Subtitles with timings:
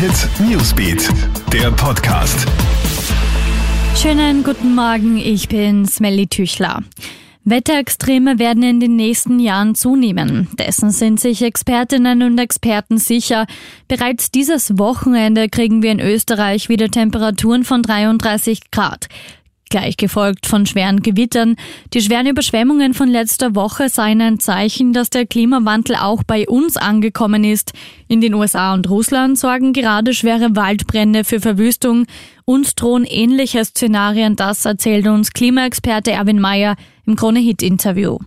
[0.00, 1.10] Hit Newsbeat,
[1.52, 2.48] der Podcast.
[3.94, 6.82] Schönen guten Morgen, ich bin Smelly Tüchler.
[7.44, 10.48] Wetterextreme werden in den nächsten Jahren zunehmen.
[10.58, 13.44] Dessen sind sich Expertinnen und Experten sicher.
[13.88, 19.06] Bereits dieses Wochenende kriegen wir in Österreich wieder Temperaturen von 33 Grad
[19.70, 21.56] gleich gefolgt von schweren Gewittern.
[21.94, 26.76] Die schweren Überschwemmungen von letzter Woche seien ein Zeichen, dass der Klimawandel auch bei uns
[26.76, 27.72] angekommen ist.
[28.08, 32.06] In den USA und Russland sorgen gerade schwere Waldbrände für Verwüstung.
[32.44, 36.76] Uns drohen ähnliche Szenarien, das erzählt uns Klimaexperte Erwin Mayer
[37.06, 38.18] im Krone-Hit-Interview.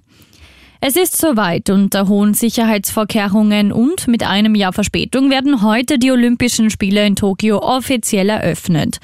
[0.86, 1.70] Es ist soweit.
[1.70, 7.60] Unter hohen Sicherheitsvorkehrungen und mit einem Jahr Verspätung werden heute die Olympischen Spiele in Tokio
[7.60, 9.00] offiziell eröffnet.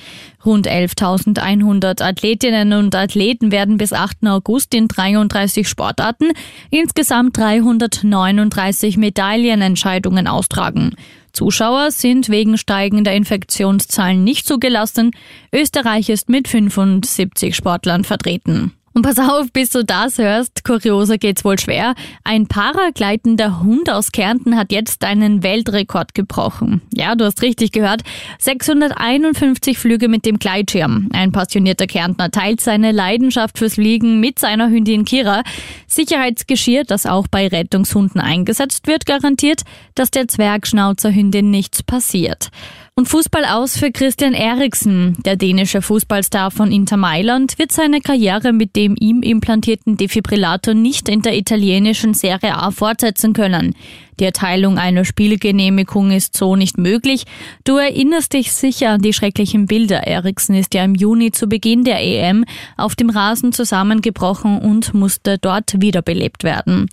[0.46, 4.28] Rund 11.100 Athletinnen und Athleten werden bis 8.
[4.28, 6.34] August in 33 Sportarten
[6.70, 10.96] insgesamt 339 Medaillenentscheidungen austragen.
[11.32, 15.12] Zuschauer sind wegen steigender Infektionszahlen nicht zugelassen.
[15.54, 18.74] Österreich ist mit 75 Sportlern vertreten.
[18.94, 21.94] Und pass auf, bis du das hörst, kurioser geht's wohl schwer.
[22.24, 26.82] Ein paragleitender Hund aus Kärnten hat jetzt einen Weltrekord gebrochen.
[26.94, 28.02] Ja, du hast richtig gehört.
[28.40, 31.10] 651 Flüge mit dem Gleitschirm.
[31.14, 35.44] Ein passionierter Kärntner teilt seine Leidenschaft fürs Fliegen mit seiner Hündin Kira.
[35.88, 39.62] Sicherheitsgeschirr, das auch bei Rettungshunden eingesetzt wird, garantiert,
[39.96, 42.50] dass der Zwergschnauzerhündin nichts passiert.
[42.96, 45.16] Und Fußball aus für Christian Eriksen.
[45.26, 51.08] Der dänische Fußballstar von Inter Mailand wird seine Karriere mit dem ihm implantierten Defibrillator nicht
[51.08, 53.74] in der italienischen Serie A fortsetzen können.
[54.20, 57.24] Die Erteilung einer Spielgenehmigung ist so nicht möglich.
[57.64, 60.06] Du erinnerst dich sicher an die schrecklichen Bilder.
[60.06, 62.44] Eriksen ist ja im Juni zu Beginn der EM
[62.76, 66.90] auf dem Rasen zusammengebrochen und musste dort wiederbelebt werden.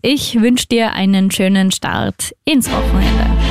[0.00, 3.49] Ich wünsche dir einen schönen Start ins Wochenende.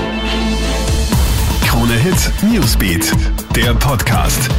[2.00, 3.14] Krone Hit Newsbeat,
[3.56, 4.50] der Podcast.